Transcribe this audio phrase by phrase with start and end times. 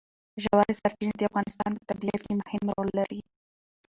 [0.43, 3.21] ژورې سرچینې د افغانستان په طبیعت کې مهم رول لري.